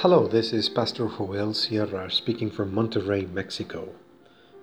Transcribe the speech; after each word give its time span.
Hello, 0.00 0.26
this 0.26 0.52
is 0.52 0.68
Pastor 0.68 1.08
Joel 1.08 1.54
Sierra 1.54 2.10
speaking 2.10 2.50
from 2.50 2.70
Monterrey, 2.70 3.32
Mexico. 3.32 3.88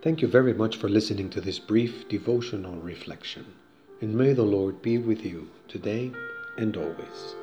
Thank 0.03 0.21
you 0.21 0.27
very 0.27 0.53
much 0.53 0.77
for 0.77 0.87
listening 0.87 1.31
to 1.31 1.41
this 1.41 1.57
brief 1.57 2.07
devotional 2.07 2.75
reflection. 2.75 3.47
And 3.99 4.13
may 4.13 4.33
the 4.33 4.43
Lord 4.43 4.83
be 4.83 4.99
with 4.99 5.25
you 5.25 5.49
today 5.67 6.11
and 6.55 6.77
always. 6.77 7.35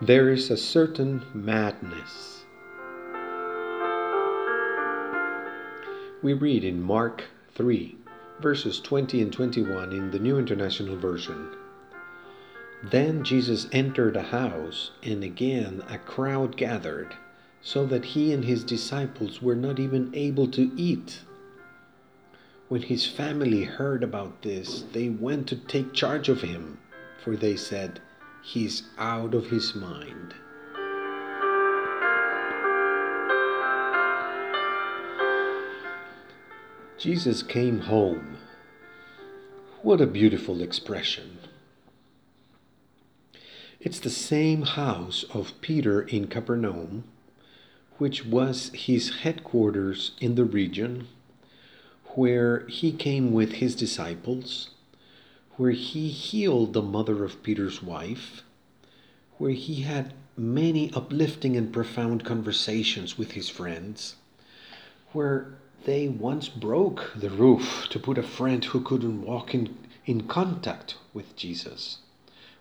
There 0.00 0.28
is 0.28 0.50
a 0.50 0.56
certain 0.56 1.24
madness. 1.32 2.44
We 6.24 6.32
read 6.32 6.64
in 6.64 6.82
Mark 6.82 7.22
3, 7.54 7.96
verses 8.40 8.80
20 8.80 9.22
and 9.22 9.32
21 9.32 9.92
in 9.92 10.10
the 10.10 10.18
New 10.18 10.40
International 10.40 10.96
Version. 10.96 11.61
Then 12.82 13.22
Jesus 13.22 13.68
entered 13.70 14.16
a 14.16 14.22
house, 14.22 14.90
and 15.02 15.22
again 15.22 15.82
a 15.88 15.98
crowd 15.98 16.56
gathered, 16.56 17.14
so 17.60 17.86
that 17.86 18.04
he 18.04 18.32
and 18.32 18.44
his 18.44 18.64
disciples 18.64 19.40
were 19.40 19.54
not 19.54 19.78
even 19.78 20.10
able 20.14 20.48
to 20.48 20.72
eat. 20.76 21.20
When 22.68 22.82
his 22.82 23.06
family 23.06 23.64
heard 23.64 24.02
about 24.02 24.42
this, 24.42 24.82
they 24.92 25.08
went 25.08 25.46
to 25.48 25.56
take 25.56 25.92
charge 25.92 26.28
of 26.28 26.40
him, 26.40 26.78
for 27.22 27.36
they 27.36 27.54
said, 27.54 28.00
He's 28.42 28.82
out 28.98 29.34
of 29.34 29.50
his 29.50 29.76
mind. 29.76 30.34
Jesus 36.98 37.42
came 37.44 37.80
home. 37.80 38.38
What 39.82 40.00
a 40.00 40.06
beautiful 40.06 40.62
expression. 40.62 41.38
It's 43.84 43.98
the 43.98 44.10
same 44.10 44.62
house 44.62 45.24
of 45.34 45.60
Peter 45.60 46.02
in 46.02 46.28
Capernaum, 46.28 47.02
which 47.98 48.24
was 48.24 48.70
his 48.72 49.10
headquarters 49.22 50.12
in 50.20 50.36
the 50.36 50.44
region, 50.44 51.08
where 52.14 52.64
he 52.68 52.92
came 52.92 53.32
with 53.32 53.54
his 53.54 53.74
disciples, 53.74 54.70
where 55.56 55.72
he 55.72 56.10
healed 56.10 56.74
the 56.74 56.80
mother 56.80 57.24
of 57.24 57.42
Peter's 57.42 57.82
wife, 57.82 58.44
where 59.38 59.50
he 59.50 59.80
had 59.80 60.14
many 60.36 60.92
uplifting 60.92 61.56
and 61.56 61.72
profound 61.72 62.24
conversations 62.24 63.18
with 63.18 63.32
his 63.32 63.48
friends, 63.48 64.14
where 65.10 65.54
they 65.86 66.06
once 66.06 66.48
broke 66.48 67.10
the 67.16 67.30
roof 67.30 67.88
to 67.90 67.98
put 67.98 68.16
a 68.16 68.22
friend 68.22 68.64
who 68.66 68.80
couldn't 68.80 69.22
walk 69.22 69.52
in, 69.52 69.76
in 70.06 70.28
contact 70.28 70.94
with 71.12 71.34
Jesus. 71.34 71.98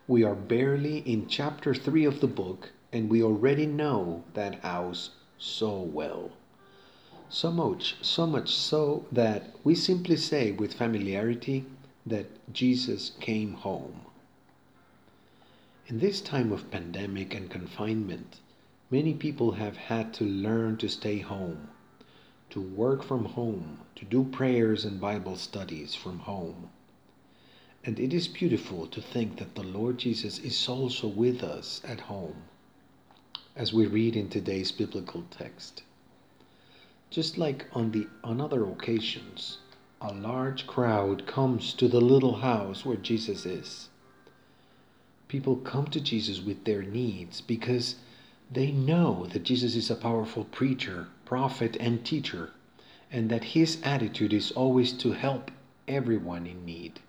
We 0.07 0.23
are 0.23 0.35
barely 0.35 0.97
in 0.99 1.27
chapter 1.27 1.75
3 1.75 2.05
of 2.05 2.21
the 2.21 2.27
book, 2.27 2.71
and 2.91 3.09
we 3.09 3.21
already 3.21 3.67
know 3.67 4.23
that 4.33 4.61
house 4.61 5.11
so 5.37 5.79
well. 5.79 6.31
So 7.29 7.51
much, 7.51 7.95
so 8.01 8.25
much 8.25 8.53
so 8.53 9.05
that 9.11 9.55
we 9.63 9.75
simply 9.75 10.17
say 10.17 10.51
with 10.51 10.73
familiarity 10.73 11.65
that 12.05 12.51
Jesus 12.51 13.11
came 13.19 13.53
home. 13.53 14.01
In 15.87 15.99
this 15.99 16.19
time 16.19 16.51
of 16.51 16.71
pandemic 16.71 17.35
and 17.35 17.49
confinement, 17.49 18.39
many 18.89 19.13
people 19.13 19.51
have 19.51 19.77
had 19.77 20.13
to 20.15 20.23
learn 20.23 20.77
to 20.77 20.89
stay 20.89 21.19
home, 21.19 21.69
to 22.49 22.59
work 22.59 23.03
from 23.03 23.25
home, 23.25 23.79
to 23.95 24.05
do 24.05 24.23
prayers 24.23 24.83
and 24.83 24.99
Bible 24.99 25.35
studies 25.35 25.93
from 25.93 26.19
home. 26.19 26.69
And 27.83 27.99
it 27.99 28.13
is 28.13 28.27
beautiful 28.27 28.85
to 28.87 29.01
think 29.01 29.37
that 29.37 29.55
the 29.55 29.63
Lord 29.63 29.97
Jesus 29.97 30.37
is 30.37 30.69
also 30.69 31.07
with 31.07 31.43
us 31.43 31.81
at 31.83 32.01
home, 32.01 32.43
as 33.55 33.73
we 33.73 33.87
read 33.87 34.15
in 34.15 34.29
today's 34.29 34.71
biblical 34.71 35.23
text. 35.31 35.81
Just 37.09 37.39
like 37.39 37.65
on 37.73 37.91
the 37.91 38.07
on 38.23 38.39
other 38.39 38.63
occasions, 38.65 39.57
a 39.99 40.13
large 40.13 40.67
crowd 40.67 41.25
comes 41.25 41.73
to 41.73 41.87
the 41.87 41.99
little 41.99 42.37
house 42.37 42.85
where 42.85 42.97
Jesus 42.97 43.47
is. 43.47 43.89
People 45.27 45.55
come 45.55 45.87
to 45.87 45.99
Jesus 45.99 46.39
with 46.39 46.65
their 46.65 46.83
needs 46.83 47.41
because 47.41 47.95
they 48.51 48.71
know 48.71 49.25
that 49.33 49.43
Jesus 49.43 49.75
is 49.75 49.89
a 49.89 49.95
powerful 49.95 50.43
preacher, 50.43 51.07
prophet, 51.25 51.77
and 51.79 52.05
teacher, 52.05 52.51
and 53.11 53.29
that 53.31 53.55
his 53.55 53.79
attitude 53.83 54.33
is 54.33 54.51
always 54.51 54.93
to 54.93 55.13
help 55.13 55.49
everyone 55.87 56.45
in 56.45 56.63
need. 56.63 56.99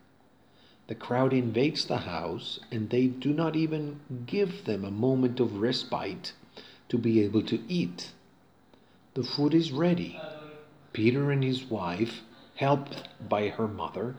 The 0.88 0.94
crowd 0.94 1.32
invades 1.32 1.84
the 1.84 1.98
house 1.98 2.60
and 2.70 2.90
they 2.90 3.06
do 3.06 3.32
not 3.32 3.56
even 3.56 4.00
give 4.26 4.64
them 4.64 4.84
a 4.84 4.90
moment 4.90 5.40
of 5.40 5.60
respite 5.60 6.32
to 6.88 6.98
be 6.98 7.22
able 7.22 7.42
to 7.44 7.60
eat. 7.68 8.12
The 9.14 9.22
food 9.22 9.54
is 9.54 9.72
ready. 9.72 10.20
Peter 10.92 11.30
and 11.30 11.42
his 11.42 11.64
wife, 11.64 12.22
helped 12.56 13.08
by 13.26 13.48
her 13.48 13.68
mother, 13.68 14.16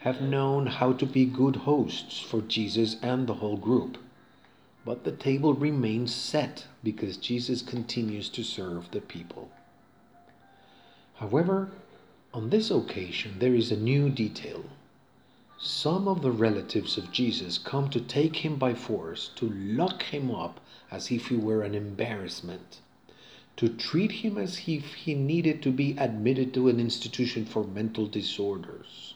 have 0.00 0.20
known 0.20 0.66
how 0.66 0.92
to 0.92 1.06
be 1.06 1.24
good 1.24 1.56
hosts 1.56 2.20
for 2.20 2.42
Jesus 2.42 2.96
and 3.00 3.26
the 3.26 3.34
whole 3.34 3.56
group. 3.56 3.96
But 4.84 5.04
the 5.04 5.12
table 5.12 5.54
remains 5.54 6.14
set 6.14 6.66
because 6.82 7.16
Jesus 7.16 7.62
continues 7.62 8.28
to 8.30 8.42
serve 8.42 8.90
the 8.90 9.00
people. 9.00 9.50
However, 11.14 11.70
on 12.34 12.50
this 12.50 12.70
occasion, 12.70 13.38
there 13.38 13.54
is 13.54 13.70
a 13.70 13.76
new 13.76 14.10
detail. 14.10 14.64
Some 15.56 16.08
of 16.08 16.20
the 16.20 16.32
relatives 16.32 16.98
of 16.98 17.12
Jesus 17.12 17.58
come 17.58 17.88
to 17.90 18.00
take 18.00 18.44
him 18.44 18.56
by 18.56 18.74
force, 18.74 19.30
to 19.36 19.48
lock 19.48 20.02
him 20.02 20.30
up 20.30 20.60
as 20.90 21.10
if 21.10 21.28
he 21.28 21.36
were 21.36 21.62
an 21.62 21.74
embarrassment, 21.74 22.80
to 23.56 23.68
treat 23.68 24.10
him 24.12 24.36
as 24.36 24.62
if 24.66 24.94
he 24.94 25.14
needed 25.14 25.62
to 25.62 25.70
be 25.70 25.92
admitted 25.92 26.52
to 26.54 26.68
an 26.68 26.80
institution 26.80 27.44
for 27.46 27.64
mental 27.64 28.06
disorders. 28.06 29.14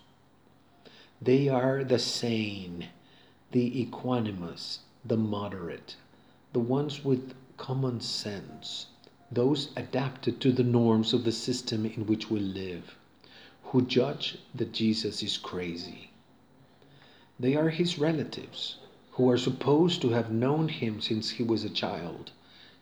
They 1.21 1.49
are 1.49 1.82
the 1.84 1.99
sane, 1.99 2.88
the 3.50 3.82
equanimous, 3.82 4.78
the 5.05 5.16
moderate, 5.16 5.97
the 6.53 6.60
ones 6.60 7.05
with 7.05 7.34
common 7.56 8.00
sense, 8.00 8.87
those 9.31 9.70
adapted 9.76 10.41
to 10.41 10.53
the 10.53 10.65
norms 10.65 11.12
of 11.12 11.25
the 11.25 11.32
system 11.32 11.84
in 11.84 12.06
which 12.06 12.31
we 12.31 12.38
live, 12.38 12.97
who 13.65 13.82
judge 13.82 14.38
that 14.55 14.72
Jesus 14.72 15.22
is 15.22 15.37
crazy. 15.37 16.10
They 17.41 17.54
are 17.54 17.69
his 17.69 18.00
relatives, 18.00 18.78
who 19.12 19.31
are 19.31 19.38
supposed 19.38 20.03
to 20.03 20.09
have 20.09 20.32
known 20.32 20.69
him 20.69 21.00
since 21.00 21.31
he 21.31 21.44
was 21.44 21.62
a 21.62 21.71
child, 21.71 22.32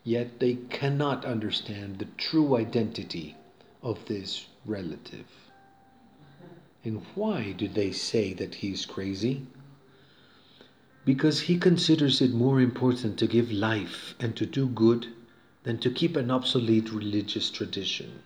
yet 0.02 0.38
they 0.38 0.54
cannot 0.70 1.26
understand 1.26 1.98
the 1.98 2.06
true 2.16 2.56
identity 2.56 3.36
of 3.82 4.06
this 4.06 4.46
relative. 4.64 5.26
And 6.84 7.02
why 7.14 7.52
do 7.52 7.68
they 7.68 7.92
say 7.92 8.32
that 8.32 8.56
he 8.56 8.70
is 8.72 8.86
crazy? 8.86 9.46
Because 11.04 11.40
he 11.42 11.58
considers 11.58 12.22
it 12.22 12.32
more 12.32 12.60
important 12.60 13.18
to 13.18 13.26
give 13.26 13.52
life 13.52 14.14
and 14.18 14.34
to 14.36 14.46
do 14.46 14.66
good 14.68 15.08
than 15.64 15.78
to 15.80 15.90
keep 15.90 16.16
an 16.16 16.30
obsolete 16.30 16.92
religious 16.92 17.50
tradition 17.50 18.22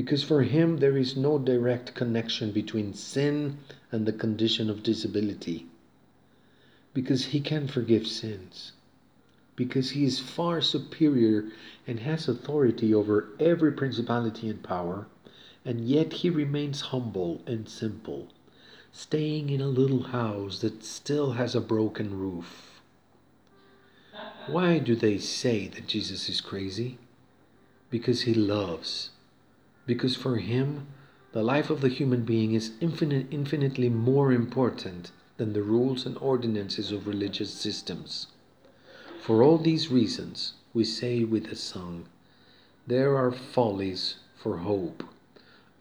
because 0.00 0.22
for 0.22 0.44
him 0.44 0.78
there 0.78 0.96
is 0.96 1.14
no 1.14 1.38
direct 1.38 1.94
connection 1.94 2.50
between 2.52 2.94
sin 2.94 3.58
and 3.92 4.06
the 4.06 4.12
condition 4.14 4.70
of 4.70 4.82
disability, 4.82 5.66
because 6.94 7.26
he 7.26 7.38
can 7.38 7.68
forgive 7.68 8.06
sins, 8.06 8.72
because 9.56 9.90
he 9.90 10.02
is 10.02 10.18
far 10.18 10.62
superior 10.62 11.44
and 11.86 12.00
has 12.00 12.28
authority 12.28 12.94
over 12.94 13.28
every 13.38 13.70
principality 13.70 14.48
and 14.48 14.62
power, 14.62 15.06
and 15.66 15.86
yet 15.86 16.14
he 16.14 16.30
remains 16.30 16.80
humble 16.80 17.42
and 17.46 17.68
simple, 17.68 18.26
staying 18.92 19.50
in 19.50 19.60
a 19.60 19.68
little 19.68 20.04
house 20.04 20.62
that 20.62 20.82
still 20.82 21.32
has 21.32 21.54
a 21.54 21.60
broken 21.60 22.18
roof. 22.18 22.80
Why 24.46 24.78
do 24.78 24.96
they 24.96 25.18
say 25.18 25.68
that 25.68 25.86
Jesus 25.86 26.30
is 26.30 26.40
crazy? 26.40 26.96
Because 27.90 28.22
he 28.22 28.32
loves 28.32 29.10
because 29.86 30.16
for 30.16 30.36
him, 30.36 30.86
the 31.32 31.42
life 31.42 31.70
of 31.70 31.80
the 31.80 31.88
human 31.88 32.24
being 32.24 32.54
is 32.54 32.72
infinite, 32.80 33.26
infinitely 33.30 33.88
more 33.88 34.32
important 34.32 35.10
than 35.36 35.52
the 35.52 35.62
rules 35.62 36.04
and 36.04 36.18
ordinances 36.18 36.92
of 36.92 37.06
religious 37.06 37.52
systems. 37.52 38.26
For 39.20 39.42
all 39.42 39.58
these 39.58 39.90
reasons, 39.90 40.54
we 40.74 40.84
say 40.84 41.24
with 41.24 41.46
a 41.46 41.56
song, 41.56 42.06
there 42.86 43.16
are 43.16 43.30
follies 43.30 44.16
for 44.36 44.58
hope, 44.58 45.02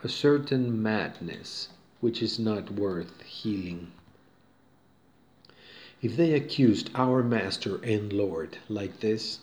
a 0.03 0.09
certain 0.09 0.81
madness 0.81 1.69
which 1.99 2.21
is 2.21 2.39
not 2.39 2.71
worth 2.71 3.21
healing. 3.23 3.91
If 6.01 6.15
they 6.15 6.33
accused 6.33 6.89
our 6.95 7.21
Master 7.23 7.83
and 7.83 8.13
Lord 8.13 8.57
like 8.69 9.01
this, 9.01 9.39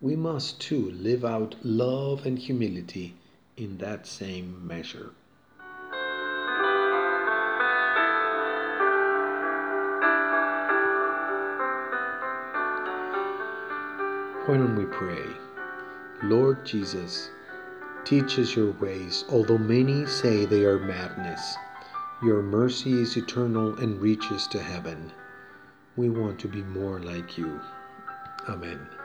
we 0.00 0.16
must 0.16 0.60
too 0.60 0.90
live 0.92 1.24
out 1.24 1.56
love 1.62 2.24
and 2.24 2.38
humility 2.38 3.14
in 3.58 3.76
that 3.78 4.06
same 4.06 4.64
measure. 4.66 5.10
Why 14.46 14.56
don't 14.56 14.76
we 14.76 14.86
pray? 14.86 15.26
Lord 16.22 16.64
Jesus, 16.64 17.30
teach 18.04 18.38
us 18.38 18.56
your 18.56 18.72
ways, 18.72 19.24
although 19.28 19.58
many 19.58 20.06
say 20.06 20.46
they 20.46 20.64
are 20.64 20.78
madness. 20.78 21.56
Your 22.22 22.42
mercy 22.42 22.92
is 22.92 23.16
eternal 23.16 23.76
and 23.78 24.00
reaches 24.00 24.46
to 24.48 24.62
heaven. 24.62 25.12
We 25.96 26.08
want 26.08 26.38
to 26.40 26.48
be 26.48 26.62
more 26.62 27.00
like 27.00 27.36
you. 27.36 27.60
Amen. 28.48 28.97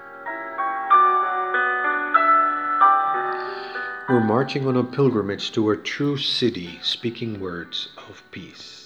We're 4.09 4.19
marching 4.19 4.67
on 4.67 4.75
a 4.75 4.83
pilgrimage 4.83 5.53
to 5.53 5.69
a 5.69 5.77
true 5.77 6.17
city, 6.17 6.77
speaking 6.83 7.39
words 7.39 7.87
of 7.97 8.21
peace. 8.31 8.82